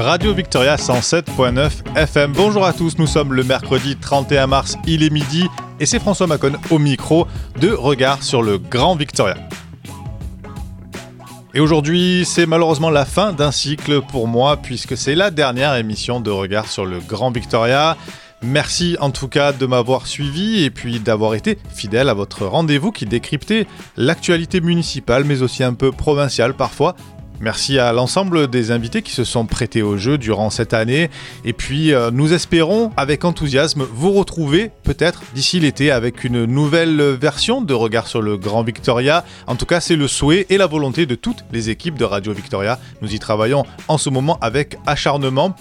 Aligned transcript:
Radio 0.00 0.32
Victoria 0.32 0.76
107.9 0.76 1.96
FM. 1.96 2.32
Bonjour 2.32 2.64
à 2.64 2.72
tous, 2.72 2.98
nous 2.98 3.08
sommes 3.08 3.32
le 3.32 3.42
mercredi 3.42 3.96
31 3.96 4.46
mars, 4.46 4.76
il 4.86 5.02
est 5.02 5.10
midi 5.10 5.48
et 5.80 5.86
c'est 5.86 5.98
François 5.98 6.28
Macon 6.28 6.52
au 6.70 6.78
micro 6.78 7.26
de 7.60 7.70
Regard 7.70 8.22
sur 8.22 8.40
le 8.40 8.58
Grand 8.58 8.94
Victoria. 8.94 9.36
Et 11.52 11.58
aujourd'hui, 11.58 12.24
c'est 12.24 12.46
malheureusement 12.46 12.90
la 12.90 13.04
fin 13.04 13.32
d'un 13.32 13.50
cycle 13.50 14.00
pour 14.02 14.28
moi 14.28 14.56
puisque 14.56 14.96
c'est 14.96 15.16
la 15.16 15.32
dernière 15.32 15.74
émission 15.74 16.20
de 16.20 16.30
Regard 16.30 16.68
sur 16.68 16.86
le 16.86 17.00
Grand 17.00 17.32
Victoria. 17.32 17.96
Merci 18.40 18.96
en 19.00 19.10
tout 19.10 19.26
cas 19.26 19.52
de 19.52 19.66
m'avoir 19.66 20.06
suivi 20.06 20.62
et 20.62 20.70
puis 20.70 21.00
d'avoir 21.00 21.34
été 21.34 21.58
fidèle 21.74 22.08
à 22.08 22.14
votre 22.14 22.46
rendez-vous 22.46 22.92
qui 22.92 23.04
décryptait 23.04 23.66
l'actualité 23.96 24.60
municipale 24.60 25.24
mais 25.24 25.42
aussi 25.42 25.64
un 25.64 25.74
peu 25.74 25.90
provinciale 25.90 26.54
parfois 26.54 26.94
Merci 27.40 27.78
à 27.78 27.92
l'ensemble 27.92 28.48
des 28.48 28.72
invités 28.72 29.02
qui 29.02 29.12
se 29.12 29.22
sont 29.24 29.46
prêtés 29.46 29.82
au 29.82 29.96
jeu 29.96 30.18
durant 30.18 30.50
cette 30.50 30.74
année. 30.74 31.08
Et 31.44 31.52
puis, 31.52 31.92
euh, 31.92 32.10
nous 32.10 32.32
espérons 32.32 32.90
avec 32.96 33.24
enthousiasme 33.24 33.86
vous 33.92 34.12
retrouver 34.12 34.70
peut-être 34.82 35.22
d'ici 35.34 35.60
l'été 35.60 35.92
avec 35.92 36.24
une 36.24 36.44
nouvelle 36.46 37.00
version 37.00 37.62
de 37.62 37.74
Regard 37.74 38.08
sur 38.08 38.22
le 38.22 38.36
Grand 38.36 38.62
Victoria. 38.62 39.24
En 39.46 39.54
tout 39.54 39.66
cas, 39.66 39.80
c'est 39.80 39.96
le 39.96 40.08
souhait 40.08 40.46
et 40.50 40.56
la 40.56 40.66
volonté 40.66 41.06
de 41.06 41.14
toutes 41.14 41.44
les 41.52 41.70
équipes 41.70 41.96
de 41.96 42.04
Radio 42.04 42.32
Victoria. 42.32 42.80
Nous 43.02 43.14
y 43.14 43.18
travaillons 43.18 43.64
en 43.86 43.98
ce 43.98 44.10
moment 44.10 44.38
avec 44.40 44.76
acharnement 44.86 45.54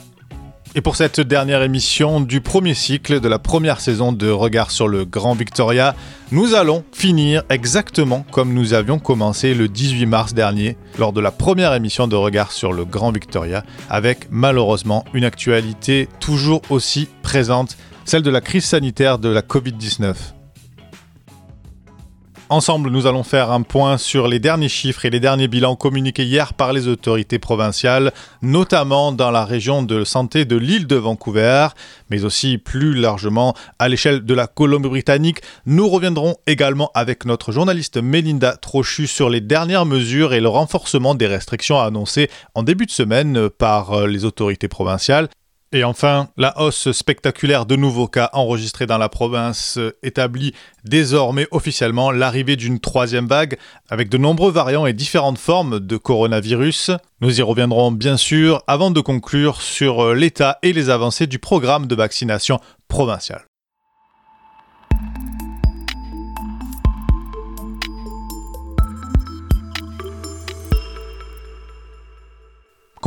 et 0.76 0.82
pour 0.82 0.96
cette 0.96 1.20
dernière 1.20 1.62
émission 1.64 2.22
du 2.22 2.42
premier 2.42 2.74
cycle 2.74 3.20
de 3.20 3.28
la 3.28 3.40
première 3.40 3.80
saison 3.80 4.12
de 4.12 4.30
Regard 4.30 4.72
sur 4.72 4.88
le 4.88 5.06
Grand 5.06 5.34
Victoria, 5.34 5.96
nous 6.32 6.54
allons 6.54 6.84
finir 6.92 7.44
exactement 7.50 8.26
comme 8.32 8.54
nous 8.54 8.74
avions 8.74 9.00
commencé 9.00 9.54
le 9.54 9.68
18 9.68 10.06
mars 10.06 10.34
dernier, 10.34 10.78
lors 11.00 11.14
de 11.14 11.22
la 11.22 11.32
première 11.32 11.74
émission 11.74 12.08
de 12.08 12.16
Regard 12.16 12.52
sur 12.52 12.74
le 12.74 12.86
Grand 12.86 13.12
Victoria, 13.12 13.64
avec 13.90 14.28
malheureusement 14.30 15.06
une 15.14 15.24
actualité 15.26 16.10
toujours 16.20 16.62
aussi 16.70 17.08
présente, 17.24 17.78
celle 18.06 18.22
de 18.22 18.30
la 18.30 18.42
crise 18.42 18.66
sanitaire 18.66 19.20
de 19.20 19.30
la 19.30 19.42
Covid-19. 19.42 20.37
Ensemble, 22.50 22.92
nous 22.92 23.08
allons 23.08 23.24
faire 23.24 23.52
un 23.52 23.62
point 23.62 23.98
sur 23.98 24.30
les 24.30 24.40
derniers 24.40 24.70
chiffres 24.70 25.04
et 25.04 25.10
les 25.10 25.20
derniers 25.20 25.50
bilans 25.50 25.76
communiqués 25.76 26.24
hier 26.24 26.54
par 26.54 26.72
les 26.72 26.88
autorités 26.88 27.40
provinciales, 27.40 28.14
notamment 28.42 29.12
dans 29.12 29.32
la 29.32 29.44
région 29.44 29.84
de 29.84 30.06
santé 30.06 30.46
de 30.46 30.56
l'île 30.56 30.88
de 30.88 30.96
Vancouver, 30.96 31.68
mais 32.10 32.24
aussi 32.24 32.58
plus 32.58 32.94
largement 32.94 33.54
à 33.80 33.90
l'échelle 33.90 34.24
de 34.24 34.34
la 34.34 34.48
Colombie-Britannique. 34.48 35.42
Nous 35.66 35.90
reviendrons 35.90 36.38
également 36.48 36.90
avec 36.94 37.26
notre 37.26 37.52
journaliste 37.52 37.98
Melinda 37.98 38.56
Trochu 38.56 39.08
sur 39.08 39.30
les 39.30 39.42
dernières 39.42 39.86
mesures 39.86 40.34
et 40.34 40.40
le 40.40 40.48
renforcement 40.48 41.16
des 41.16 41.28
restrictions 41.28 41.82
annoncées 41.82 42.30
en 42.56 42.64
début 42.64 42.86
de 42.86 42.92
semaine 42.92 43.50
par 43.50 44.08
les 44.08 44.24
autorités 44.24 44.70
provinciales. 44.70 45.28
Et 45.74 45.84
enfin, 45.84 46.30
la 46.38 46.60
hausse 46.62 46.94
spectaculaire 46.94 47.66
de 47.66 47.76
nouveaux 47.76 48.08
cas 48.08 48.30
enregistrés 48.32 48.86
dans 48.86 48.98
la 48.98 49.10
province 49.10 49.78
établit 50.02 50.54
désormais 50.86 51.46
officiellement 51.52 52.12
l'arrivée 52.12 52.56
d'une 52.56 52.80
troisième 52.80 53.28
vague 53.28 53.58
avec 53.90 54.08
de 54.08 54.18
nombreux 54.18 54.52
variants 54.52 54.86
et 54.86 54.94
différentes 54.94 55.38
formes 55.38 55.82
de 55.82 55.98
coronavirus. 55.98 56.92
Nous 57.20 57.40
y 57.40 57.42
reviendrons 57.42 57.92
bien 57.92 58.16
sûr 58.16 58.64
avant 58.68 58.92
de 58.92 59.02
conclure 59.02 59.62
sur 59.62 60.14
l'état 60.14 60.58
et 60.64 60.72
les 60.72 60.90
avancées 60.90 61.28
du 61.28 61.38
programme 61.38 61.86
de 61.86 61.96
vaccination 61.96 62.62
provincial. 62.88 63.44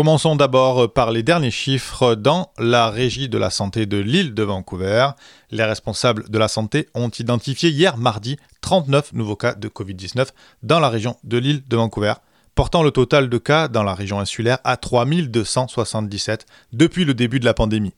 Commençons 0.00 0.34
d'abord 0.34 0.94
par 0.94 1.10
les 1.10 1.22
derniers 1.22 1.50
chiffres 1.50 2.14
dans 2.14 2.52
la 2.56 2.88
régie 2.88 3.28
de 3.28 3.36
la 3.36 3.50
santé 3.50 3.84
de 3.84 3.98
l'île 3.98 4.32
de 4.32 4.42
Vancouver. 4.42 5.10
Les 5.50 5.62
responsables 5.62 6.30
de 6.30 6.38
la 6.38 6.48
santé 6.48 6.88
ont 6.94 7.10
identifié 7.10 7.68
hier 7.68 7.98
mardi 7.98 8.38
39 8.62 9.12
nouveaux 9.12 9.36
cas 9.36 9.52
de 9.52 9.68
Covid-19 9.68 10.28
dans 10.62 10.80
la 10.80 10.88
région 10.88 11.18
de 11.22 11.36
l'île 11.36 11.62
de 11.68 11.76
Vancouver, 11.76 12.14
portant 12.54 12.82
le 12.82 12.92
total 12.92 13.28
de 13.28 13.36
cas 13.36 13.68
dans 13.68 13.82
la 13.82 13.92
région 13.92 14.18
insulaire 14.18 14.56
à 14.64 14.78
3277 14.78 16.46
depuis 16.72 17.04
le 17.04 17.12
début 17.12 17.38
de 17.38 17.44
la 17.44 17.52
pandémie. 17.52 17.92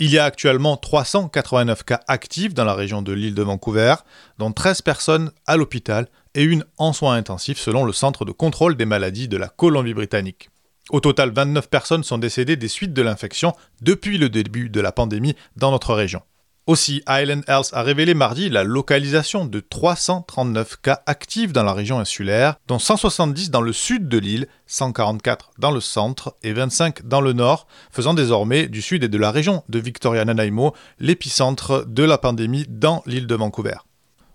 Il 0.00 0.10
y 0.10 0.18
a 0.18 0.24
actuellement 0.24 0.76
389 0.76 1.84
cas 1.84 2.00
actifs 2.08 2.52
dans 2.52 2.64
la 2.64 2.74
région 2.74 3.00
de 3.00 3.12
l'île 3.12 3.36
de 3.36 3.42
Vancouver, 3.42 3.94
dont 4.38 4.50
13 4.50 4.82
personnes 4.82 5.30
à 5.46 5.56
l'hôpital 5.56 6.08
et 6.34 6.42
une 6.42 6.64
en 6.78 6.92
soins 6.92 7.14
intensifs 7.14 7.60
selon 7.60 7.84
le 7.84 7.92
Centre 7.92 8.24
de 8.24 8.32
contrôle 8.32 8.76
des 8.76 8.86
maladies 8.86 9.28
de 9.28 9.36
la 9.36 9.46
Colombie-Britannique. 9.46 10.50
Au 10.90 11.00
total, 11.00 11.30
29 11.30 11.70
personnes 11.70 12.04
sont 12.04 12.18
décédées 12.18 12.56
des 12.56 12.68
suites 12.68 12.92
de 12.92 13.02
l'infection 13.02 13.54
depuis 13.80 14.18
le 14.18 14.28
début 14.28 14.68
de 14.68 14.80
la 14.80 14.92
pandémie 14.92 15.34
dans 15.56 15.70
notre 15.70 15.94
région. 15.94 16.22
Aussi, 16.66 17.02
Island 17.08 17.44
Health 17.46 17.70
a 17.72 17.82
révélé 17.82 18.14
mardi 18.14 18.48
la 18.48 18.64
localisation 18.64 19.44
de 19.44 19.60
339 19.60 20.76
cas 20.80 21.02
actifs 21.04 21.52
dans 21.52 21.62
la 21.62 21.74
région 21.74 21.98
insulaire, 21.98 22.56
dont 22.68 22.78
170 22.78 23.50
dans 23.50 23.60
le 23.60 23.74
sud 23.74 24.08
de 24.08 24.16
l'île, 24.16 24.46
144 24.66 25.50
dans 25.58 25.70
le 25.70 25.80
centre 25.80 26.36
et 26.42 26.54
25 26.54 27.06
dans 27.06 27.20
le 27.20 27.34
nord, 27.34 27.66
faisant 27.90 28.14
désormais 28.14 28.66
du 28.66 28.80
sud 28.80 29.04
et 29.04 29.08
de 29.08 29.18
la 29.18 29.30
région 29.30 29.62
de 29.68 29.78
Victoria-Nanaimo 29.78 30.74
l'épicentre 31.00 31.84
de 31.86 32.02
la 32.02 32.16
pandémie 32.16 32.64
dans 32.68 33.02
l'île 33.04 33.26
de 33.26 33.34
Vancouver. 33.34 33.76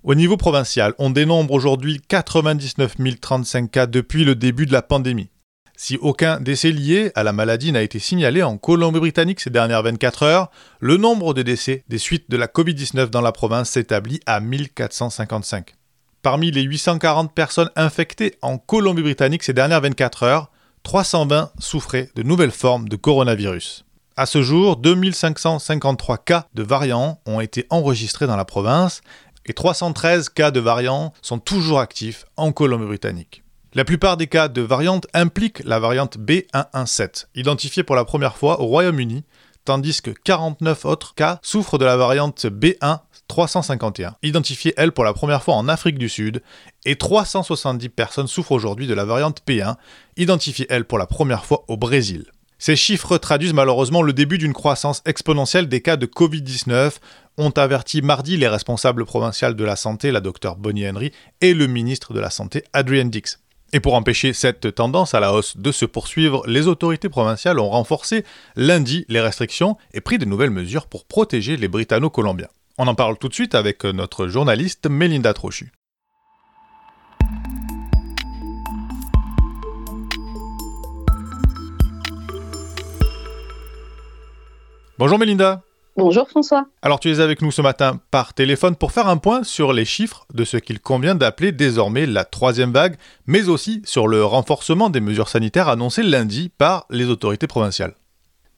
Au 0.03 0.13
niveau 0.13 0.37
provincial, 0.37 0.93
on 0.99 1.09
dénombre 1.09 1.53
aujourd'hui 1.53 1.99
99 2.07 2.95
035 3.19 3.71
cas 3.71 3.87
depuis 3.87 4.23
le 4.23 4.35
début 4.35 4.67
de 4.67 4.71
la 4.71 4.83
pandémie. 4.83 5.31
Si 5.81 5.95
aucun 6.01 6.41
décès 6.41 6.71
lié 6.71 7.13
à 7.15 7.23
la 7.23 7.31
maladie 7.31 7.71
n'a 7.71 7.81
été 7.81 7.99
signalé 7.99 8.43
en 8.43 8.57
Colombie-Britannique 8.57 9.39
ces 9.39 9.49
dernières 9.49 9.81
24 9.81 10.23
heures, 10.23 10.51
le 10.81 10.97
nombre 10.97 11.33
de 11.33 11.41
décès 11.41 11.85
des 11.87 11.97
suites 11.97 12.29
de 12.29 12.35
la 12.35 12.47
Covid-19 12.47 13.05
dans 13.05 13.21
la 13.21 13.31
province 13.31 13.69
s'établit 13.69 14.19
à 14.25 14.41
1455. 14.41 15.77
Parmi 16.21 16.51
les 16.51 16.63
840 16.63 17.33
personnes 17.33 17.69
infectées 17.77 18.35
en 18.41 18.57
Colombie-Britannique 18.57 19.41
ces 19.41 19.53
dernières 19.53 19.79
24 19.79 20.23
heures, 20.23 20.51
320 20.83 21.53
souffraient 21.59 22.09
de 22.13 22.23
nouvelles 22.23 22.51
formes 22.51 22.89
de 22.89 22.97
coronavirus. 22.97 23.85
À 24.17 24.25
ce 24.25 24.41
jour, 24.41 24.75
2553 24.75 26.17
cas 26.17 26.45
de 26.55 26.63
variants 26.63 27.21
ont 27.25 27.39
été 27.39 27.65
enregistrés 27.69 28.27
dans 28.27 28.35
la 28.35 28.43
province 28.43 28.99
et 29.45 29.53
313 29.53 30.27
cas 30.27 30.51
de 30.51 30.59
variants 30.59 31.13
sont 31.21 31.39
toujours 31.39 31.79
actifs 31.79 32.25
en 32.35 32.51
Colombie-Britannique. 32.51 33.43
La 33.75 33.85
plupart 33.85 34.17
des 34.17 34.25
cas 34.25 34.47
de 34.47 34.61
variante 34.61 35.05
impliquent 35.13 35.63
la 35.63 35.77
variante 35.77 36.17
B117, 36.17 37.27
identifiée 37.35 37.83
pour 37.83 37.95
la 37.95 38.03
première 38.03 38.35
fois 38.35 38.61
au 38.61 38.65
Royaume-Uni, 38.65 39.23
tandis 39.63 40.01
que 40.01 40.09
49 40.09 40.85
autres 40.85 41.13
cas 41.13 41.37
souffrent 41.43 41.77
de 41.77 41.85
la 41.85 41.95
variante 41.95 42.45
B1 42.45 43.01
351, 43.27 44.15
identifiée 44.23 44.73
elle 44.75 44.91
pour 44.91 45.03
la 45.03 45.13
première 45.13 45.43
fois 45.43 45.53
en 45.53 45.67
Afrique 45.67 45.99
du 45.99 46.09
Sud, 46.09 46.41
et 46.85 46.95
370 46.95 47.89
personnes 47.89 48.27
souffrent 48.27 48.53
aujourd'hui 48.53 48.87
de 48.87 48.95
la 48.95 49.05
variante 49.05 49.43
P1, 49.47 49.75
identifiée 50.17 50.65
elle 50.71 50.85
pour 50.85 50.97
la 50.97 51.05
première 51.05 51.45
fois 51.45 51.63
au 51.67 51.77
Brésil. 51.77 52.25
Ces 52.57 52.75
chiffres 52.75 53.19
traduisent 53.19 53.53
malheureusement 53.53 54.01
le 54.01 54.13
début 54.13 54.39
d'une 54.39 54.53
croissance 54.53 55.03
exponentielle 55.05 55.69
des 55.69 55.81
cas 55.81 55.95
de 55.95 56.07
Covid-19, 56.07 56.93
ont 57.37 57.51
averti 57.51 58.01
mardi 58.01 58.35
les 58.35 58.47
responsables 58.47 59.05
provinciaux 59.05 59.53
de 59.53 59.63
la 59.63 59.75
santé, 59.75 60.11
la 60.11 60.21
docteure 60.21 60.55
Bonnie 60.55 60.89
Henry, 60.89 61.11
et 61.39 61.53
le 61.53 61.67
ministre 61.67 62.15
de 62.15 62.19
la 62.19 62.31
Santé, 62.31 62.63
Adrian 62.73 63.05
Dix. 63.05 63.37
Et 63.71 63.79
pour 63.79 63.93
empêcher 63.93 64.33
cette 64.33 64.73
tendance 64.73 65.13
à 65.13 65.19
la 65.19 65.31
hausse 65.31 65.55
de 65.55 65.71
se 65.71 65.85
poursuivre, 65.85 66.43
les 66.47 66.65
autorités 66.67 67.07
provinciales 67.07 67.59
ont 67.59 67.69
renforcé 67.69 68.25
lundi 68.55 69.05
les 69.09 69.21
restrictions 69.21 69.77
et 69.93 70.01
pris 70.01 70.17
de 70.17 70.25
nouvelles 70.25 70.49
mesures 70.49 70.87
pour 70.87 71.05
protéger 71.05 71.55
les 71.55 71.67
Britanno-Colombiens. 71.67 72.47
On 72.79 72.87
en 72.87 72.95
parle 72.95 73.17
tout 73.17 73.27
de 73.27 73.33
suite 73.33 73.53
avec 73.53 73.83
notre 73.83 74.27
journaliste 74.27 74.87
Mélinda 74.89 75.33
Trochu. 75.33 75.71
Bonjour 84.97 85.19
Mélinda. 85.19 85.61
Bonjour 85.99 86.29
François. 86.29 86.65
Alors 86.81 87.01
tu 87.01 87.11
es 87.11 87.19
avec 87.19 87.41
nous 87.41 87.51
ce 87.51 87.61
matin 87.61 87.99
par 88.09 88.33
téléphone 88.33 88.77
pour 88.77 88.93
faire 88.93 89.07
un 89.07 89.17
point 89.17 89.43
sur 89.43 89.73
les 89.73 89.83
chiffres 89.83 90.25
de 90.33 90.45
ce 90.45 90.55
qu'il 90.55 90.79
convient 90.79 91.13
d'appeler 91.13 91.51
désormais 91.51 92.05
la 92.05 92.23
troisième 92.23 92.71
vague, 92.71 92.95
mais 93.27 93.49
aussi 93.49 93.81
sur 93.83 94.07
le 94.07 94.23
renforcement 94.23 94.89
des 94.89 95.01
mesures 95.01 95.27
sanitaires 95.27 95.67
annoncées 95.67 96.03
lundi 96.03 96.51
par 96.57 96.85
les 96.89 97.09
autorités 97.09 97.47
provinciales. 97.47 97.95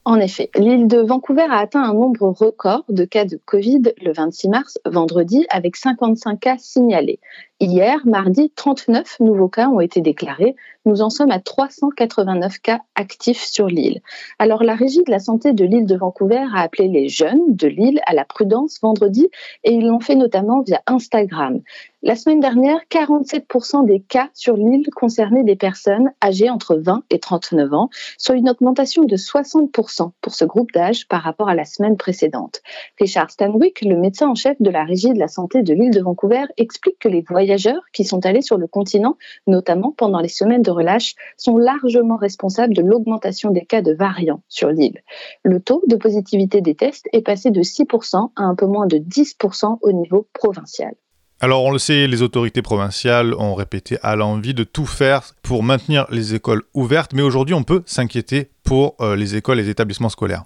En 0.03 0.19
effet, 0.19 0.49
l'île 0.55 0.87
de 0.87 0.99
Vancouver 0.99 1.47
a 1.49 1.57
atteint 1.57 1.83
un 1.83 1.93
nombre 1.93 2.27
record 2.29 2.83
de 2.89 3.05
cas 3.05 3.25
de 3.25 3.39
Covid 3.45 3.93
le 4.01 4.13
26 4.13 4.49
mars, 4.49 4.79
vendredi, 4.85 5.45
avec 5.49 5.75
55 5.75 6.39
cas 6.39 6.57
signalés. 6.57 7.19
Hier, 7.63 7.99
mardi, 8.05 8.49
39 8.55 9.19
nouveaux 9.19 9.47
cas 9.47 9.67
ont 9.67 9.81
été 9.81 10.01
déclarés. 10.01 10.55
Nous 10.85 11.03
en 11.03 11.11
sommes 11.11 11.29
à 11.29 11.39
389 11.39 12.57
cas 12.57 12.79
actifs 12.95 13.43
sur 13.43 13.67
l'île. 13.67 14.01
Alors, 14.39 14.63
la 14.63 14.73
Régie 14.73 15.03
de 15.03 15.11
la 15.11 15.19
santé 15.19 15.53
de 15.53 15.63
l'île 15.63 15.85
de 15.85 15.95
Vancouver 15.95 16.43
a 16.55 16.61
appelé 16.61 16.87
les 16.87 17.07
jeunes 17.07 17.55
de 17.55 17.67
l'île 17.67 18.01
à 18.07 18.15
la 18.15 18.25
prudence 18.25 18.79
vendredi 18.81 19.29
et 19.63 19.73
ils 19.73 19.85
l'ont 19.85 19.99
fait 19.99 20.15
notamment 20.15 20.61
via 20.61 20.81
Instagram. 20.87 21.61
La 22.03 22.15
semaine 22.15 22.39
dernière, 22.39 22.79
47% 22.89 23.85
des 23.85 23.99
cas 23.99 24.29
sur 24.33 24.57
l'île 24.57 24.89
concernaient 24.95 25.43
des 25.43 25.55
personnes 25.55 26.11
âgées 26.23 26.49
entre 26.49 26.75
20 26.75 27.03
et 27.11 27.19
39 27.19 27.73
ans, 27.75 27.89
soit 28.17 28.37
une 28.37 28.49
augmentation 28.49 29.03
de 29.03 29.15
60% 29.15 30.09
pour 30.19 30.33
ce 30.33 30.45
groupe 30.45 30.71
d'âge 30.71 31.07
par 31.07 31.21
rapport 31.21 31.47
à 31.47 31.53
la 31.53 31.65
semaine 31.65 31.97
précédente. 31.97 32.63
Richard 32.99 33.29
Stanwyck, 33.29 33.81
le 33.81 33.97
médecin 33.97 34.29
en 34.29 34.35
chef 34.35 34.59
de 34.59 34.71
la 34.71 34.83
Régie 34.83 35.13
de 35.13 35.19
la 35.19 35.27
santé 35.27 35.61
de 35.61 35.75
l'île 35.75 35.91
de 35.91 36.01
Vancouver, 36.01 36.45
explique 36.57 36.97
que 36.97 37.07
les 37.07 37.21
voyageurs 37.21 37.50
voyageurs 37.51 37.81
qui 37.91 38.05
sont 38.05 38.25
allés 38.25 38.41
sur 38.41 38.57
le 38.57 38.67
continent, 38.67 39.17
notamment 39.45 39.93
pendant 39.97 40.21
les 40.21 40.29
semaines 40.29 40.61
de 40.61 40.71
relâche, 40.71 41.15
sont 41.37 41.57
largement 41.57 42.15
responsables 42.15 42.73
de 42.73 42.81
l'augmentation 42.81 43.51
des 43.51 43.65
cas 43.65 43.81
de 43.81 43.93
variants 43.93 44.41
sur 44.47 44.69
l'île. 44.69 45.01
Le 45.43 45.59
taux 45.59 45.83
de 45.87 45.97
positivité 45.97 46.61
des 46.61 46.75
tests 46.75 47.07
est 47.11 47.21
passé 47.21 47.51
de 47.51 47.61
6% 47.61 48.31
à 48.35 48.43
un 48.43 48.55
peu 48.55 48.67
moins 48.67 48.87
de 48.87 48.97
10% 48.97 49.79
au 49.81 49.91
niveau 49.91 50.27
provincial. 50.33 50.93
Alors 51.41 51.65
on 51.65 51.71
le 51.71 51.79
sait, 51.79 52.07
les 52.07 52.21
autorités 52.21 52.61
provinciales 52.61 53.33
ont 53.33 53.55
répété 53.55 53.97
à 54.01 54.15
l'envie 54.15 54.53
de 54.53 54.63
tout 54.63 54.85
faire 54.85 55.33
pour 55.41 55.63
maintenir 55.63 56.05
les 56.11 56.35
écoles 56.35 56.61
ouvertes, 56.73 57.11
mais 57.13 57.23
aujourd'hui 57.23 57.55
on 57.55 57.63
peut 57.63 57.81
s'inquiéter 57.85 58.51
pour 58.63 58.95
euh, 59.01 59.15
les 59.15 59.35
écoles 59.35 59.59
et 59.59 59.63
les 59.63 59.69
établissements 59.69 60.09
scolaires. 60.09 60.45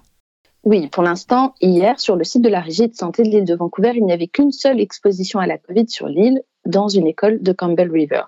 Oui, 0.66 0.88
pour 0.88 1.04
l'instant, 1.04 1.54
hier, 1.60 2.00
sur 2.00 2.16
le 2.16 2.24
site 2.24 2.42
de 2.42 2.48
la 2.48 2.58
Régie 2.58 2.88
de 2.88 2.94
santé 2.94 3.22
de 3.22 3.28
l'île 3.28 3.44
de 3.44 3.54
Vancouver, 3.54 3.92
il 3.94 4.04
n'y 4.04 4.12
avait 4.12 4.26
qu'une 4.26 4.50
seule 4.50 4.80
exposition 4.80 5.38
à 5.38 5.46
la 5.46 5.58
Covid 5.58 5.88
sur 5.88 6.08
l'île, 6.08 6.42
dans 6.66 6.88
une 6.88 7.06
école 7.06 7.42
de 7.42 7.52
Campbell 7.52 7.90
River. 7.90 8.22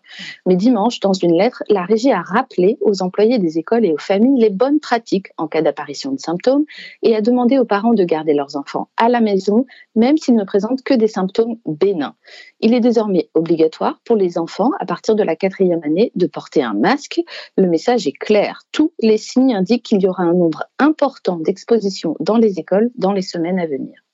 Mais 0.46 0.56
dimanche, 0.56 1.00
dans 1.00 1.12
une 1.12 1.36
lettre, 1.36 1.62
la 1.68 1.84
régie 1.84 2.12
a 2.12 2.22
rappelé 2.22 2.78
aux 2.80 3.02
employés 3.02 3.38
des 3.38 3.58
écoles 3.58 3.84
et 3.84 3.92
aux 3.92 3.98
familles 3.98 4.40
les 4.40 4.50
bonnes 4.50 4.80
pratiques 4.80 5.28
en 5.36 5.48
cas 5.48 5.62
d'apparition 5.62 6.12
de 6.12 6.18
symptômes 6.18 6.64
et 7.02 7.14
a 7.14 7.20
demandé 7.20 7.58
aux 7.58 7.64
parents 7.64 7.94
de 7.94 8.04
garder 8.04 8.34
leurs 8.34 8.56
enfants 8.56 8.88
à 8.96 9.08
la 9.08 9.20
maison, 9.20 9.66
même 9.94 10.16
s'ils 10.16 10.36
ne 10.36 10.44
présentent 10.44 10.82
que 10.82 10.94
des 10.94 11.08
symptômes 11.08 11.56
bénins. 11.66 12.14
Il 12.60 12.74
est 12.74 12.80
désormais 12.80 13.28
obligatoire 13.34 14.00
pour 14.04 14.16
les 14.16 14.38
enfants, 14.38 14.70
à 14.80 14.86
partir 14.86 15.14
de 15.14 15.22
la 15.22 15.36
quatrième 15.36 15.82
année, 15.84 16.12
de 16.14 16.26
porter 16.26 16.62
un 16.62 16.74
masque. 16.74 17.20
Le 17.56 17.68
message 17.68 18.06
est 18.06 18.12
clair. 18.12 18.62
Tous 18.72 18.92
les 19.00 19.18
signes 19.18 19.54
indiquent 19.54 19.84
qu'il 19.84 20.00
y 20.00 20.08
aura 20.08 20.22
un 20.22 20.34
nombre 20.34 20.64
important 20.78 21.36
d'expositions 21.36 22.16
dans 22.20 22.36
les 22.36 22.58
écoles 22.58 22.90
dans 22.96 23.12
les 23.12 23.22
semaines 23.22 23.58
à 23.58 23.66
venir 23.66 24.07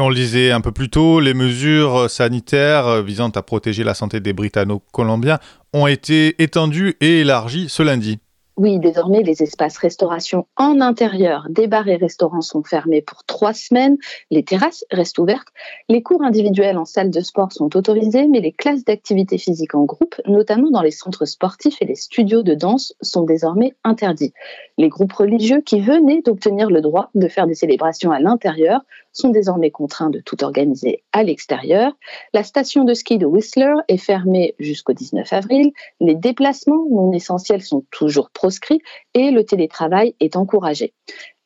on 0.00 0.08
le 0.08 0.14
disait 0.14 0.50
un 0.50 0.60
peu 0.60 0.72
plus 0.72 0.90
tôt, 0.90 1.20
les 1.20 1.34
mesures 1.34 2.08
sanitaires 2.10 3.02
visant 3.02 3.30
à 3.30 3.42
protéger 3.42 3.84
la 3.84 3.94
santé 3.94 4.20
des 4.20 4.32
Britanno-Colombiens 4.32 5.38
ont 5.72 5.86
été 5.86 6.40
étendues 6.42 6.96
et 7.00 7.20
élargies 7.20 7.68
ce 7.68 7.82
lundi. 7.82 8.18
Oui, 8.58 8.80
désormais, 8.80 9.22
les 9.22 9.40
espaces 9.44 9.78
restauration 9.78 10.48
en 10.56 10.80
intérieur 10.80 11.46
des 11.48 11.68
bars 11.68 11.86
et 11.86 11.94
restaurants 11.94 12.40
sont 12.40 12.64
fermés 12.64 13.02
pour 13.02 13.22
trois 13.22 13.52
semaines. 13.52 13.96
Les 14.32 14.42
terrasses 14.42 14.84
restent 14.90 15.20
ouvertes. 15.20 15.46
Les 15.88 16.02
cours 16.02 16.24
individuels 16.24 16.76
en 16.76 16.84
salle 16.84 17.10
de 17.10 17.20
sport 17.20 17.52
sont 17.52 17.76
autorisés, 17.76 18.26
mais 18.26 18.40
les 18.40 18.50
classes 18.50 18.84
d'activité 18.84 19.38
physique 19.38 19.76
en 19.76 19.84
groupe, 19.84 20.16
notamment 20.26 20.72
dans 20.72 20.82
les 20.82 20.90
centres 20.90 21.24
sportifs 21.24 21.80
et 21.80 21.84
les 21.84 21.94
studios 21.94 22.42
de 22.42 22.54
danse, 22.54 22.94
sont 23.00 23.22
désormais 23.22 23.76
interdits. 23.84 24.32
Les 24.76 24.88
groupes 24.88 25.12
religieux 25.12 25.60
qui 25.60 25.80
venaient 25.80 26.22
d'obtenir 26.22 26.68
le 26.68 26.80
droit 26.80 27.10
de 27.14 27.28
faire 27.28 27.46
des 27.46 27.54
célébrations 27.54 28.10
à 28.10 28.18
l'intérieur 28.18 28.80
sont 29.12 29.30
désormais 29.30 29.70
contraints 29.70 30.10
de 30.10 30.20
tout 30.20 30.44
organiser 30.44 31.02
à 31.12 31.22
l'extérieur. 31.22 31.92
La 32.32 32.42
station 32.42 32.84
de 32.84 32.94
ski 32.94 33.18
de 33.18 33.26
Whistler 33.26 33.74
est 33.88 33.96
fermée 33.96 34.54
jusqu'au 34.58 34.92
19 34.92 35.32
avril. 35.32 35.72
Les 36.00 36.14
déplacements 36.14 36.86
non 36.90 37.12
essentiels 37.12 37.62
sont 37.62 37.84
toujours 37.90 38.30
proscrits 38.30 38.82
et 39.14 39.30
le 39.30 39.44
télétravail 39.44 40.14
est 40.20 40.36
encouragé. 40.36 40.94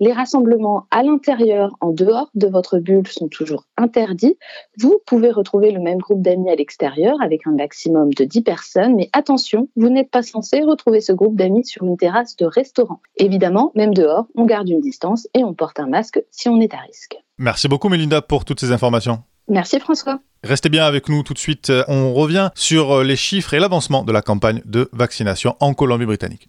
Les 0.03 0.13
rassemblements 0.13 0.89
à 0.91 1.05
l'intérieur, 1.05 1.77
en 1.81 1.93
dehors 1.93 2.29
de 2.35 2.49
votre 2.49 2.81
bulle 2.81 3.07
sont 3.07 3.29
toujours 3.29 3.67
interdits. 3.77 4.37
Vous 4.77 5.01
pouvez 5.07 5.31
retrouver 5.31 5.71
le 5.71 5.79
même 5.79 5.99
groupe 5.99 6.23
d'amis 6.23 6.51
à 6.51 6.57
l'extérieur 6.57 7.15
avec 7.23 7.47
un 7.47 7.53
maximum 7.53 8.13
de 8.13 8.25
10 8.25 8.43
personnes, 8.43 8.97
mais 8.97 9.11
attention, 9.13 9.69
vous 9.77 9.91
n'êtes 9.91 10.11
pas 10.11 10.23
censé 10.23 10.63
retrouver 10.63 11.01
ce 11.01 11.13
groupe 11.13 11.37
d'amis 11.37 11.65
sur 11.65 11.85
une 11.85 11.97
terrasse 11.97 12.35
de 12.35 12.47
restaurant. 12.47 13.01
Évidemment, 13.17 13.71
même 13.77 13.95
dehors, 13.95 14.27
on 14.35 14.45
garde 14.45 14.69
une 14.69 14.81
distance 14.81 15.29
et 15.35 15.45
on 15.45 15.55
porte 15.55 15.79
un 15.79 15.87
masque 15.87 16.21
si 16.33 16.49
on 16.49 16.61
est 16.61 16.75
à 16.75 16.79
risque. 16.79 17.17
Merci 17.39 17.69
beaucoup 17.69 17.89
Melinda 17.89 18.23
pour 18.23 18.45
toutes 18.45 18.59
ces 18.59 18.73
informations. 18.73 19.23
Merci 19.47 19.79
François. 19.79 20.19
Restez 20.43 20.69
bien 20.69 20.85
avec 20.85 21.09
nous 21.09 21.23
tout 21.23 21.33
de 21.33 21.39
suite. 21.39 21.71
On 21.87 22.13
revient 22.13 22.51
sur 22.57 23.05
les 23.05 23.15
chiffres 23.15 23.55
et 23.55 23.61
l'avancement 23.61 24.03
de 24.03 24.11
la 24.11 24.21
campagne 24.21 24.63
de 24.65 24.89
vaccination 24.93 25.55
en 25.61 25.75
Colombie-Britannique. 25.75 26.49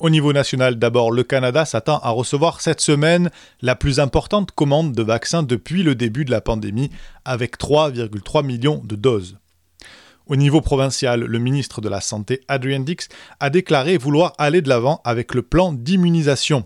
Au 0.00 0.08
niveau 0.08 0.32
national, 0.32 0.78
d'abord, 0.78 1.12
le 1.12 1.22
Canada 1.24 1.66
s'attend 1.66 1.98
à 1.98 2.08
recevoir 2.08 2.62
cette 2.62 2.80
semaine 2.80 3.30
la 3.60 3.76
plus 3.76 4.00
importante 4.00 4.50
commande 4.50 4.94
de 4.94 5.02
vaccins 5.02 5.42
depuis 5.42 5.82
le 5.82 5.94
début 5.94 6.24
de 6.24 6.30
la 6.30 6.40
pandémie, 6.40 6.90
avec 7.26 7.58
3,3 7.58 8.42
millions 8.42 8.80
de 8.82 8.96
doses. 8.96 9.36
Au 10.26 10.36
niveau 10.36 10.62
provincial, 10.62 11.20
le 11.20 11.38
ministre 11.38 11.82
de 11.82 11.90
la 11.90 12.00
Santé, 12.00 12.40
Adrian 12.48 12.80
Dix, 12.80 13.08
a 13.40 13.50
déclaré 13.50 13.98
vouloir 13.98 14.32
aller 14.38 14.62
de 14.62 14.70
l'avant 14.70 15.02
avec 15.04 15.34
le 15.34 15.42
plan 15.42 15.70
d'immunisation. 15.70 16.64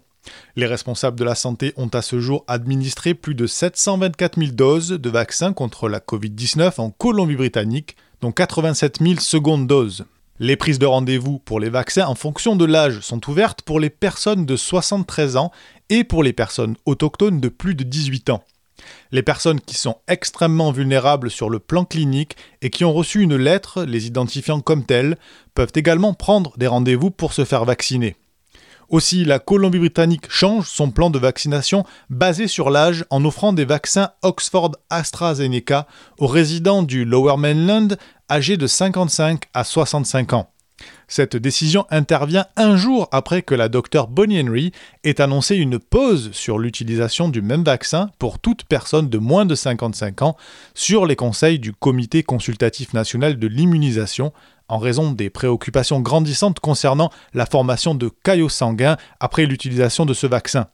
Les 0.54 0.66
responsables 0.66 1.18
de 1.18 1.24
la 1.24 1.34
santé 1.34 1.72
ont 1.76 1.88
à 1.88 2.02
ce 2.02 2.20
jour 2.20 2.44
administré 2.46 3.14
plus 3.14 3.34
de 3.34 3.48
724 3.48 4.38
000 4.38 4.52
doses 4.52 4.90
de 4.90 5.10
vaccins 5.10 5.52
contre 5.52 5.88
la 5.88 5.98
Covid-19 5.98 6.80
en 6.80 6.90
Colombie-Britannique, 6.90 7.96
dont 8.20 8.30
87 8.30 9.00
000 9.02 9.18
secondes 9.18 9.66
doses. 9.66 10.04
Les 10.40 10.56
prises 10.56 10.80
de 10.80 10.86
rendez-vous 10.86 11.38
pour 11.38 11.60
les 11.60 11.70
vaccins 11.70 12.06
en 12.08 12.16
fonction 12.16 12.56
de 12.56 12.64
l'âge 12.64 12.98
sont 13.02 13.30
ouvertes 13.30 13.62
pour 13.62 13.78
les 13.78 13.88
personnes 13.88 14.44
de 14.44 14.56
73 14.56 15.36
ans 15.36 15.52
et 15.90 16.02
pour 16.02 16.24
les 16.24 16.32
personnes 16.32 16.76
autochtones 16.86 17.40
de 17.40 17.48
plus 17.48 17.76
de 17.76 17.84
18 17.84 18.30
ans. 18.30 18.42
Les 19.12 19.22
personnes 19.22 19.60
qui 19.60 19.76
sont 19.76 19.98
extrêmement 20.08 20.72
vulnérables 20.72 21.30
sur 21.30 21.50
le 21.50 21.60
plan 21.60 21.84
clinique 21.84 22.36
et 22.62 22.70
qui 22.70 22.84
ont 22.84 22.92
reçu 22.92 23.22
une 23.22 23.36
lettre 23.36 23.84
les 23.84 24.08
identifiant 24.08 24.60
comme 24.60 24.84
telles 24.84 25.18
peuvent 25.54 25.70
également 25.76 26.14
prendre 26.14 26.58
des 26.58 26.66
rendez-vous 26.66 27.12
pour 27.12 27.32
se 27.32 27.44
faire 27.44 27.64
vacciner. 27.64 28.16
Aussi, 28.88 29.24
la 29.24 29.38
Colombie-Britannique 29.38 30.30
change 30.30 30.68
son 30.68 30.90
plan 30.90 31.10
de 31.10 31.18
vaccination 31.18 31.84
basé 32.10 32.48
sur 32.48 32.70
l'âge 32.70 33.04
en 33.10 33.24
offrant 33.24 33.52
des 33.52 33.64
vaccins 33.64 34.10
Oxford 34.22 34.72
AstraZeneca 34.90 35.86
aux 36.18 36.26
résidents 36.26 36.82
du 36.82 37.04
Lower 37.04 37.36
Mainland 37.36 37.96
âgés 38.30 38.56
de 38.56 38.66
55 38.66 39.44
à 39.52 39.64
65 39.64 40.32
ans. 40.32 40.53
Cette 41.08 41.37
décision 41.37 41.87
intervient 41.90 42.46
un 42.56 42.76
jour 42.76 43.08
après 43.12 43.42
que 43.42 43.54
la 43.54 43.68
docteure 43.68 44.08
Bonnie 44.08 44.40
Henry 44.40 44.73
ait 45.04 45.20
annoncé 45.20 45.56
une 45.56 45.78
pause 45.78 46.30
sur 46.32 46.58
l'utilisation 46.58 47.28
du 47.28 47.42
même 47.42 47.64
vaccin 47.64 48.11
pour 48.18 48.38
toute 48.38 48.64
personne 48.64 49.08
de 49.08 49.18
moins 49.18 49.46
de 49.46 49.54
55 49.54 50.23
ans 50.23 50.37
sur 50.75 51.06
les 51.06 51.16
conseils 51.16 51.58
du 51.58 51.73
Comité 51.73 52.23
consultatif 52.23 52.94
national 52.94 53.38
de 53.38 53.46
l'immunisation 53.46 54.32
en 54.68 54.78
raison 54.78 55.12
des 55.12 55.30
préoccupations 55.30 56.00
grandissantes 56.00 56.61
concernant 56.61 57.11
la 57.34 57.46
formation 57.46 57.94
de 57.94 58.11
caillots 58.23 58.49
sanguins 58.49 58.96
après 59.20 59.46
l'utilisation 59.46 60.06
de 60.06 60.14
ce 60.14 60.26
vaccin. 60.26 60.68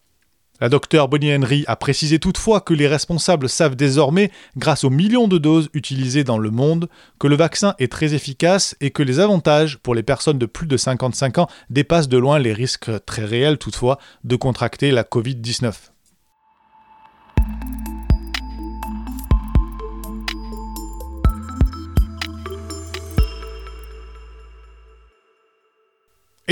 La 0.61 0.69
docteure 0.69 1.09
Bonnie 1.09 1.35
Henry 1.35 1.65
a 1.69 1.77
précisé 1.77 2.19
toutefois 2.19 2.61
que 2.61 2.75
les 2.75 2.87
responsables 2.87 3.49
savent 3.49 3.77
désormais, 3.77 4.31
grâce 4.59 4.85
aux 4.85 4.91
millions 4.91 5.27
de 5.27 5.39
doses 5.39 5.71
utilisées 5.73 6.23
dans 6.23 6.37
le 6.37 6.51
monde, 6.51 6.91
que 7.19 7.29
le 7.29 7.37
vaccin 7.37 7.75
est 7.79 7.91
très 7.91 8.13
efficace 8.13 8.77
et 8.83 8.91
que 8.91 9.03
les 9.03 9.21
avantages 9.21 9.79
pour 9.79 9.95
les 9.95 10.03
personnes 10.03 10.39
de 10.39 10.45
plus 10.45 10.67
de 10.67 10.77
55 10.77 11.39
ans 11.39 11.49
dépassent 11.71 12.09
de 12.09 12.19
loin 12.19 12.39
les 12.39 12.53
risques 12.53 12.91
très 13.07 13.25
réels 13.25 13.57
toutefois 13.57 13.99
de 14.25 14.37
contracter 14.37 14.91
la 14.91 15.03
Covid-19. 15.03 15.73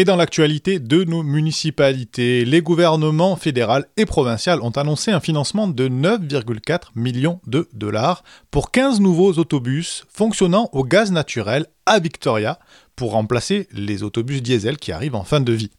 Et 0.01 0.05
dans 0.05 0.15
l'actualité 0.15 0.79
de 0.79 1.03
nos 1.03 1.25
municipalités, 1.25 2.45
les 2.45 2.63
gouvernements 2.63 3.35
fédéral 3.35 3.87
et 3.97 4.07
provincial 4.07 4.63
ont 4.63 4.71
annoncé 4.71 5.11
un 5.11 5.19
financement 5.19 5.67
de 5.67 5.89
9,4 5.89 6.91
millions 6.95 7.41
de 7.49 7.69
dollars 7.73 8.23
pour 8.53 8.71
15 8.71 9.01
nouveaux 9.01 9.33
autobus 9.33 10.05
fonctionnant 10.09 10.69
au 10.71 10.85
gaz 10.85 11.11
naturel 11.11 11.67
à 11.85 11.99
Victoria 11.99 12.61
pour 12.95 13.11
remplacer 13.11 13.67
les 13.73 14.05
autobus 14.05 14.41
diesel 14.41 14.77
qui 14.77 14.93
arrivent 14.93 15.17
en 15.17 15.25
fin 15.25 15.41
de 15.41 15.53
vie. 15.53 15.73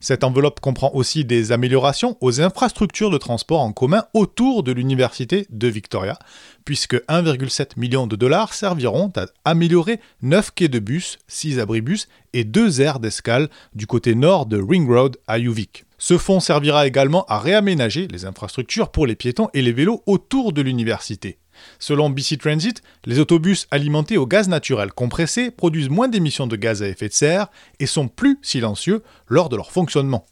Cette 0.00 0.24
enveloppe 0.24 0.60
comprend 0.60 0.90
aussi 0.94 1.24
des 1.24 1.52
améliorations 1.52 2.16
aux 2.20 2.40
infrastructures 2.40 3.10
de 3.10 3.18
transport 3.18 3.60
en 3.60 3.72
commun 3.72 4.04
autour 4.14 4.62
de 4.62 4.72
l'Université 4.72 5.46
de 5.50 5.68
Victoria, 5.68 6.18
puisque 6.64 6.94
1,7 6.94 7.70
million 7.76 8.06
de 8.06 8.16
dollars 8.16 8.54
serviront 8.54 9.12
à 9.16 9.26
améliorer 9.44 10.00
9 10.22 10.50
quais 10.54 10.68
de 10.68 10.78
bus, 10.78 11.18
6 11.28 11.58
abribus 11.60 12.08
et 12.32 12.44
2 12.44 12.80
aires 12.80 13.00
d'escale 13.00 13.48
du 13.74 13.86
côté 13.86 14.14
nord 14.14 14.46
de 14.46 14.60
Ring 14.60 14.88
Road 14.88 15.16
à 15.26 15.38
Yuvik. 15.38 15.84
Ce 15.98 16.18
fonds 16.18 16.40
servira 16.40 16.86
également 16.86 17.24
à 17.26 17.38
réaménager 17.38 18.06
les 18.08 18.26
infrastructures 18.26 18.90
pour 18.90 19.06
les 19.06 19.16
piétons 19.16 19.48
et 19.54 19.62
les 19.62 19.72
vélos 19.72 20.02
autour 20.06 20.52
de 20.52 20.60
l'université. 20.60 21.38
Selon 21.78 22.10
BC 22.10 22.38
Transit, 22.38 22.82
les 23.04 23.18
autobus 23.18 23.66
alimentés 23.70 24.16
au 24.16 24.26
gaz 24.26 24.48
naturel 24.48 24.92
compressé 24.92 25.50
produisent 25.50 25.88
moins 25.88 26.08
d'émissions 26.08 26.46
de 26.46 26.56
gaz 26.56 26.82
à 26.82 26.88
effet 26.88 27.08
de 27.08 27.14
serre 27.14 27.48
et 27.80 27.86
sont 27.86 28.08
plus 28.08 28.38
silencieux 28.42 29.02
lors 29.28 29.48
de 29.48 29.56
leur 29.56 29.70
fonctionnement. 29.70 30.26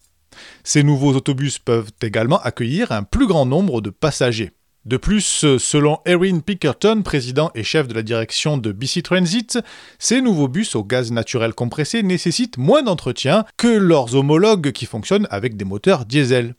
Ces 0.64 0.82
nouveaux 0.82 1.14
autobus 1.14 1.58
peuvent 1.58 1.92
également 2.02 2.40
accueillir 2.40 2.92
un 2.92 3.02
plus 3.02 3.26
grand 3.26 3.46
nombre 3.46 3.80
de 3.80 3.90
passagers. 3.90 4.52
De 4.84 4.98
plus, 4.98 5.56
selon 5.56 5.98
Erin 6.04 6.40
Pickerton, 6.40 7.00
président 7.02 7.50
et 7.54 7.62
chef 7.62 7.88
de 7.88 7.94
la 7.94 8.02
direction 8.02 8.58
de 8.58 8.70
BC 8.70 9.00
Transit, 9.00 9.58
ces 9.98 10.20
nouveaux 10.20 10.48
bus 10.48 10.74
au 10.74 10.84
gaz 10.84 11.10
naturel 11.10 11.54
compressé 11.54 12.02
nécessitent 12.02 12.58
moins 12.58 12.82
d'entretien 12.82 13.46
que 13.56 13.68
leurs 13.68 14.14
homologues 14.14 14.72
qui 14.72 14.84
fonctionnent 14.84 15.26
avec 15.30 15.56
des 15.56 15.64
moteurs 15.64 16.04
diesel. 16.04 16.54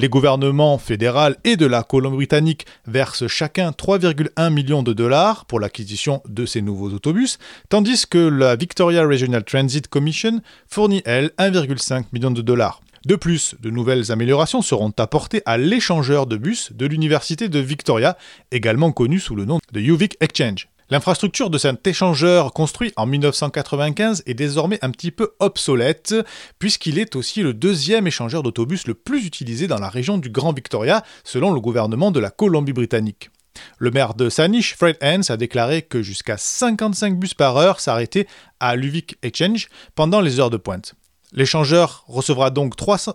Les 0.00 0.08
gouvernements 0.08 0.78
fédéral 0.78 1.38
et 1.42 1.56
de 1.56 1.66
la 1.66 1.82
Colombie-Britannique 1.82 2.66
versent 2.86 3.26
chacun 3.26 3.72
3,1 3.72 4.52
millions 4.52 4.84
de 4.84 4.92
dollars 4.92 5.44
pour 5.46 5.58
l'acquisition 5.58 6.22
de 6.28 6.46
ces 6.46 6.62
nouveaux 6.62 6.90
autobus, 6.90 7.38
tandis 7.68 8.06
que 8.06 8.18
la 8.18 8.54
Victoria 8.54 9.04
Regional 9.04 9.42
Transit 9.42 9.88
Commission 9.88 10.40
fournit, 10.68 11.02
elle, 11.04 11.32
1,5 11.38 12.04
million 12.12 12.30
de 12.30 12.42
dollars. 12.42 12.80
De 13.06 13.16
plus, 13.16 13.56
de 13.60 13.70
nouvelles 13.70 14.12
améliorations 14.12 14.62
seront 14.62 14.92
apportées 14.98 15.42
à 15.46 15.58
l'échangeur 15.58 16.28
de 16.28 16.36
bus 16.36 16.70
de 16.72 16.86
l'Université 16.86 17.48
de 17.48 17.58
Victoria, 17.58 18.16
également 18.52 18.92
connu 18.92 19.18
sous 19.18 19.34
le 19.34 19.46
nom 19.46 19.58
de 19.72 19.80
UVic 19.80 20.16
Exchange. 20.20 20.68
L'infrastructure 20.90 21.50
de 21.50 21.58
cet 21.58 21.86
échangeur 21.86 22.54
construit 22.54 22.94
en 22.96 23.04
1995 23.04 24.22
est 24.24 24.32
désormais 24.32 24.78
un 24.80 24.90
petit 24.90 25.10
peu 25.10 25.32
obsolète, 25.38 26.14
puisqu'il 26.58 26.98
est 26.98 27.14
aussi 27.14 27.42
le 27.42 27.52
deuxième 27.52 28.06
échangeur 28.06 28.42
d'autobus 28.42 28.86
le 28.86 28.94
plus 28.94 29.26
utilisé 29.26 29.66
dans 29.66 29.78
la 29.78 29.90
région 29.90 30.16
du 30.16 30.30
Grand 30.30 30.54
Victoria, 30.54 31.04
selon 31.24 31.52
le 31.52 31.60
gouvernement 31.60 32.10
de 32.10 32.20
la 32.20 32.30
Colombie-Britannique. 32.30 33.28
Le 33.76 33.90
maire 33.90 34.14
de 34.14 34.30
Sanish, 34.30 34.76
Fred 34.76 34.96
Hens, 35.02 35.30
a 35.30 35.36
déclaré 35.36 35.82
que 35.82 36.00
jusqu'à 36.00 36.38
55 36.38 37.18
bus 37.18 37.34
par 37.34 37.58
heure 37.58 37.80
s'arrêtaient 37.80 38.26
à 38.58 38.74
Luvic 38.74 39.18
Exchange 39.22 39.68
pendant 39.94 40.22
les 40.22 40.40
heures 40.40 40.48
de 40.48 40.56
pointe. 40.56 40.94
L'échangeur 41.32 42.04
recevra 42.06 42.48
donc 42.48 42.76
300... 42.76 43.12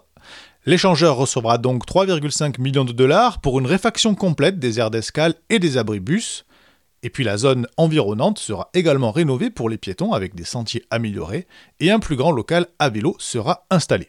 L'échangeur 0.66 1.18
recevra 1.18 1.58
donc 1.58 1.88
3,5 1.88 2.62
millions 2.62 2.86
de 2.86 2.94
dollars 2.94 3.42
pour 3.42 3.60
une 3.60 3.66
réfaction 3.66 4.14
complète 4.16 4.60
des 4.60 4.80
aires 4.80 4.92
d'escale 4.92 5.34
et 5.50 5.60
des 5.60 5.78
abribus. 5.78 6.46
Et 7.04 7.10
puis 7.10 7.26
la 7.26 7.38
zone 7.38 7.68
environnante 7.76 8.40
sera 8.40 8.70
également 8.74 9.12
rénovée 9.12 9.50
pour 9.50 9.70
les 9.70 9.78
piétons 9.78 10.14
avec 10.14 10.36
des 10.36 10.46
sentiers 10.46 10.86
améliorés 10.90 11.48
et 11.82 11.92
un 11.92 12.00
plus 12.00 12.16
grand 12.16 12.32
local 12.32 12.68
à 12.80 12.90
vélo 12.90 13.16
sera 13.20 13.66
installé. 13.70 14.08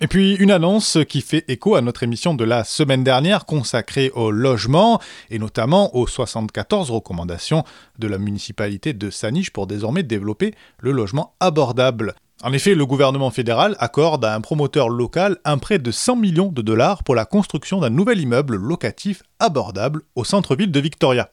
Et 0.00 0.06
puis 0.06 0.34
une 0.34 0.50
annonce 0.50 0.98
qui 1.08 1.20
fait 1.20 1.44
écho 1.48 1.76
à 1.76 1.80
notre 1.80 2.02
émission 2.02 2.34
de 2.34 2.44
la 2.44 2.62
semaine 2.62 3.02
dernière 3.02 3.46
consacrée 3.46 4.10
au 4.10 4.30
logement 4.30 5.00
et 5.30 5.38
notamment 5.38 5.96
aux 5.96 6.06
74 6.06 6.90
recommandations 6.90 7.64
de 7.98 8.06
la 8.06 8.18
municipalité 8.18 8.92
de 8.92 9.08
Saniche 9.10 9.50
pour 9.50 9.66
désormais 9.66 10.02
développer 10.02 10.54
le 10.78 10.92
logement 10.92 11.34
abordable. 11.40 12.14
En 12.44 12.52
effet, 12.52 12.74
le 12.74 12.84
gouvernement 12.84 13.30
fédéral 13.30 13.74
accorde 13.78 14.22
à 14.22 14.34
un 14.34 14.42
promoteur 14.42 14.90
local 14.90 15.38
un 15.46 15.56
prêt 15.56 15.78
de 15.78 15.90
100 15.90 16.16
millions 16.16 16.52
de 16.52 16.60
dollars 16.60 17.02
pour 17.02 17.14
la 17.14 17.24
construction 17.24 17.80
d'un 17.80 17.88
nouvel 17.88 18.20
immeuble 18.20 18.56
locatif 18.56 19.22
abordable 19.38 20.02
au 20.14 20.24
centre-ville 20.24 20.70
de 20.70 20.78
Victoria. 20.78 21.30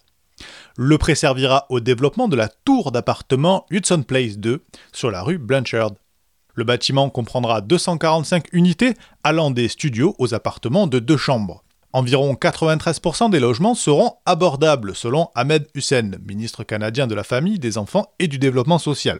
Le 0.77 0.97
prêt 0.97 1.15
servira 1.15 1.65
au 1.67 1.81
développement 1.81 2.29
de 2.29 2.37
la 2.37 2.47
tour 2.47 2.93
d'appartement 2.93 3.65
Hudson 3.71 4.03
Place 4.03 4.37
2 4.37 4.63
sur 4.93 5.11
la 5.11 5.21
rue 5.21 5.37
Blanchard. 5.37 5.91
Le 6.53 6.63
bâtiment 6.63 7.09
comprendra 7.09 7.59
245 7.59 8.45
unités 8.53 8.93
allant 9.25 9.51
des 9.51 9.67
studios 9.67 10.15
aux 10.17 10.33
appartements 10.33 10.87
de 10.87 10.99
deux 10.99 11.17
chambres. 11.17 11.65
Environ 11.91 12.35
93% 12.35 13.29
des 13.29 13.41
logements 13.41 13.75
seront 13.75 14.13
abordables 14.25 14.95
selon 14.95 15.27
Ahmed 15.35 15.67
Hussein, 15.75 16.11
ministre 16.25 16.63
canadien 16.63 17.05
de 17.05 17.15
la 17.15 17.25
Famille, 17.25 17.59
des 17.59 17.77
Enfants 17.77 18.13
et 18.17 18.29
du 18.29 18.39
Développement 18.39 18.79
social 18.79 19.19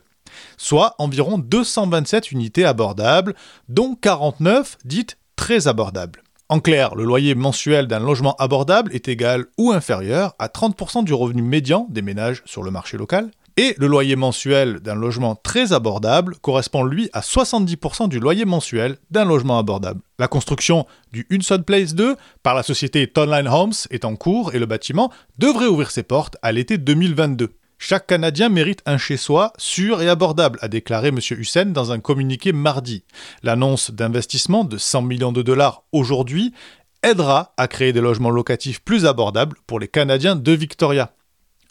soit 0.58 0.96
environ 1.00 1.38
227 1.38 2.32
unités 2.32 2.66
abordables, 2.66 3.36
dont 3.70 3.96
49 3.96 4.78
dites 4.86 5.18
très 5.36 5.68
abordables. 5.68 6.24
En 6.50 6.60
clair, 6.60 6.96
le 6.96 7.06
loyer 7.06 7.34
mensuel 7.34 7.88
d'un 7.88 8.00
logement 8.00 8.36
abordable 8.36 8.94
est 8.94 9.08
égal 9.08 9.46
ou 9.58 9.72
inférieur 9.72 10.36
à 10.38 10.48
30% 10.48 11.06
du 11.06 11.14
revenu 11.14 11.42
médian 11.42 11.88
des 11.90 12.02
ménages 12.02 12.44
sur 12.46 12.62
le 12.62 12.72
marché 12.72 12.98
local, 12.98 13.32
et 13.58 13.76
le 13.78 13.88
loyer 13.88 14.16
mensuel 14.16 14.80
d'un 14.80 14.96
logement 14.96 15.36
très 15.36 15.74
abordable 15.74 16.36
correspond 16.42 16.84
lui 16.84 17.10
à 17.14 17.22
70% 17.22 18.10
du 18.10 18.20
loyer 18.20 18.46
mensuel 18.46 18.98
d'un 19.12 19.26
logement 19.26 19.60
abordable. 19.60 20.02
La 20.20 20.28
construction 20.28 20.86
du 21.12 21.26
Hudson 21.30 21.64
Place 21.66 21.94
2 21.94 22.16
par 22.44 22.56
la 22.56 22.64
société 22.64 23.08
Tonline 23.08 23.48
Homes 23.48 23.74
est 23.90 24.06
en 24.06 24.16
cours 24.16 24.54
et 24.54 24.60
le 24.60 24.66
bâtiment 24.66 25.12
devrait 25.38 25.68
ouvrir 25.68 25.92
ses 25.92 26.04
portes 26.04 26.38
à 26.42 26.52
l'été 26.52 26.78
2022. 26.78 27.52
Chaque 27.84 28.06
Canadien 28.06 28.50
mérite 28.50 28.84
un 28.86 29.00
chez-soi 29.00 29.54
sûr 29.58 30.04
et 30.04 30.08
abordable, 30.08 30.60
a 30.62 30.68
déclaré 30.68 31.08
M. 31.08 31.18
Hussein 31.32 31.66
dans 31.66 31.92
un 31.92 32.00
communiqué 32.00 32.54
mardi. 32.54 33.04
L'annonce 33.42 33.90
d'investissement 33.90 34.64
de 34.64 34.78
100 34.78 35.02
millions 35.02 35.32
de 35.32 35.42
dollars 35.42 35.84
aujourd'hui 35.92 36.54
aidera 37.02 37.56
à 37.58 37.68
créer 37.68 37.92
des 37.92 38.00
logements 38.00 38.30
locatifs 38.30 38.82
plus 38.82 39.08
abordables 39.08 39.58
pour 39.66 39.80
les 39.80 39.88
Canadiens 39.88 40.36
de 40.36 40.52
Victoria. 40.52 41.16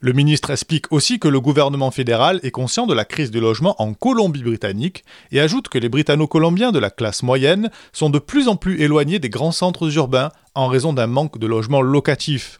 Le 0.01 0.13
ministre 0.13 0.51
explique 0.51 0.91
aussi 0.91 1.21
que 1.21 1.29
le 1.29 1.41
gouvernement 1.41 1.93
fédéral 1.93 2.41
est 2.43 2.51
conscient 2.51 2.89
de 2.89 2.95
la 2.95 3.05
crise 3.05 3.31
du 3.31 3.39
logement 3.39 3.81
en 3.81 3.95
Colombie-Britannique 3.95 5.05
et 5.31 5.41
ajoute 5.41 5.69
que 5.69 5.79
les 5.79 5.89
Britanno-Colombiens 5.89 6.73
de 6.73 6.81
la 6.81 6.91
classe 6.91 7.23
moyenne 7.23 7.71
sont 7.93 8.11
de 8.11 8.19
plus 8.19 8.49
en 8.49 8.57
plus 8.57 8.83
éloignés 8.83 9.21
des 9.21 9.31
grands 9.31 9.53
centres 9.53 9.97
urbains 9.97 10.33
en 10.57 10.67
raison 10.67 10.93
d'un 10.93 11.07
manque 11.07 11.39
de 11.39 11.47
logements 11.47 11.83
locatifs. 11.83 12.59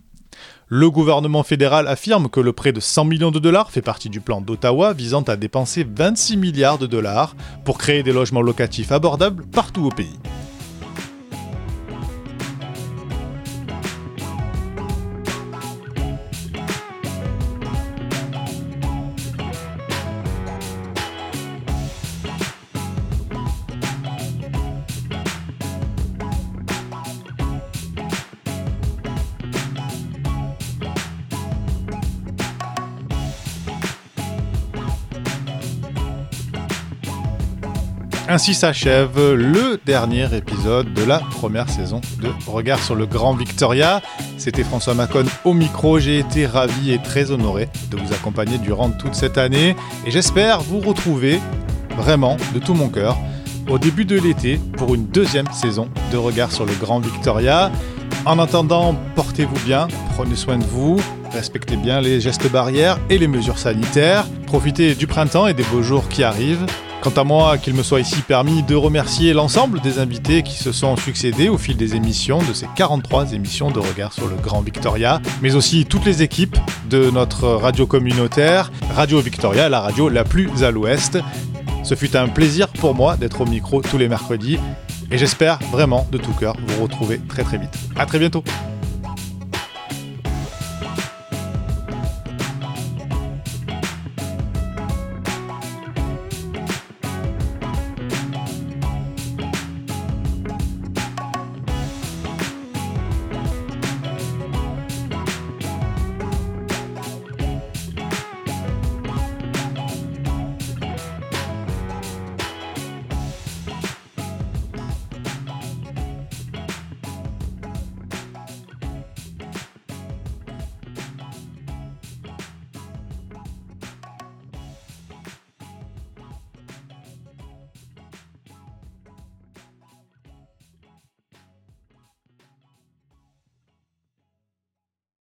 Le 0.73 0.89
gouvernement 0.89 1.43
fédéral 1.43 1.89
affirme 1.89 2.29
que 2.29 2.39
le 2.39 2.53
prêt 2.53 2.71
de 2.71 2.79
100 2.79 3.05
millions 3.07 3.33
de 3.33 3.41
dollars 3.41 3.73
fait 3.73 3.83
partie 3.83 4.09
du 4.09 4.21
plan 4.21 4.41
d'Ottawa 4.41 4.93
visant 4.93 5.23
à 5.23 5.35
dépenser 5.35 5.85
26 5.85 6.37
milliards 6.37 6.79
de 6.79 6.87
dollars 6.87 7.35
pour 7.65 7.77
créer 7.77 8.05
des 8.05 8.13
logements 8.13 8.41
locatifs 8.41 8.93
abordables 8.93 9.45
partout 9.49 9.85
au 9.85 9.89
pays. 9.89 10.17
Ainsi 38.33 38.55
s'achève 38.55 39.19
le 39.35 39.81
dernier 39.85 40.33
épisode 40.37 40.95
de 40.95 41.03
la 41.03 41.19
première 41.19 41.69
saison 41.69 42.01
de 42.23 42.29
Regard 42.47 42.81
sur 42.81 42.95
le 42.95 43.05
Grand 43.05 43.35
Victoria. 43.35 44.03
C'était 44.39 44.63
François 44.63 44.95
Macon 44.95 45.25
au 45.45 45.53
micro. 45.53 45.99
J'ai 45.99 46.21
été 46.21 46.47
ravi 46.47 46.93
et 46.93 47.03
très 47.03 47.33
honoré 47.33 47.69
de 47.91 47.97
vous 47.97 48.13
accompagner 48.13 48.59
durant 48.59 48.91
toute 48.91 49.17
cette 49.17 49.37
année 49.37 49.75
et 50.07 50.13
j'espère 50.13 50.61
vous 50.61 50.79
retrouver 50.79 51.41
vraiment 51.97 52.37
de 52.55 52.61
tout 52.61 52.75
mon 52.75 52.89
cœur 52.89 53.19
au 53.69 53.81
début 53.81 54.05
de 54.05 54.21
l'été 54.21 54.61
pour 54.77 54.95
une 54.95 55.07
deuxième 55.07 55.51
saison 55.51 55.89
de 56.13 56.17
Regard 56.17 56.53
sur 56.53 56.67
le 56.67 56.75
Grand 56.75 57.01
Victoria. 57.01 57.73
En 58.27 58.39
attendant, 58.39 58.95
portez-vous 59.17 59.59
bien, 59.67 59.89
prenez 60.15 60.37
soin 60.37 60.59
de 60.59 60.65
vous, 60.65 61.01
respectez 61.33 61.75
bien 61.75 62.01
les 62.01 62.21
gestes 62.21 62.49
barrières 62.49 63.01
et 63.11 63.19
les 63.19 63.27
mesures 63.27 63.59
sanitaires, 63.59 64.25
profitez 64.47 64.95
du 64.95 65.09
printemps 65.09 65.49
et 65.49 65.55
des 65.55 65.65
beaux 65.65 65.83
jours 65.83 66.09
qui 66.09 66.23
arrivent. 66.23 66.65
Quant 67.03 67.11
à 67.17 67.25
moi, 67.25 67.57
qu'il 67.57 67.73
me 67.73 67.83
soit 67.83 68.01
ici 68.01 68.21
permis 68.21 68.63
de 68.63 68.75
remercier 68.75 69.33
l'ensemble 69.33 69.81
des 69.81 69.99
invités 69.99 70.43
qui 70.43 70.55
se 70.55 70.71
sont 70.71 70.97
succédés 70.97 71.49
au 71.49 71.57
fil 71.57 71.79
des 71.79 71.95
émissions, 71.95 72.41
de 72.43 72.53
ces 72.53 72.67
43 72.77 73.33
émissions 73.33 73.71
de 73.71 73.79
regard 73.79 74.13
sur 74.13 74.29
le 74.29 74.37
Grand 74.37 74.61
Victoria, 74.61 75.23
mais 75.41 75.55
aussi 75.55 75.87
toutes 75.87 76.05
les 76.05 76.23
équipes 76.23 76.59
de 76.91 77.11
notre 77.11 77.49
radio 77.49 77.87
communautaire, 77.87 78.71
Radio 78.95 79.19
Victoria, 79.21 79.71
la 79.71 79.81
radio 79.81 80.11
la 80.11 80.25
plus 80.25 80.63
à 80.63 80.71
l'ouest. 80.71 81.19
Ce 81.85 81.95
fut 81.95 82.15
un 82.17 82.29
plaisir 82.29 82.69
pour 82.69 82.95
moi 82.95 83.17
d'être 83.17 83.41
au 83.41 83.47
micro 83.47 83.81
tous 83.81 83.97
les 83.97 84.09
mercredis 84.09 84.59
et 85.11 85.17
j'espère 85.17 85.59
vraiment 85.73 86.07
de 86.13 86.19
tout 86.19 86.33
cœur 86.33 86.55
vous 86.67 86.83
retrouver 86.83 87.19
très 87.29 87.45
très 87.45 87.57
vite. 87.57 87.75
À 87.97 88.05
très 88.05 88.19
bientôt. 88.19 88.45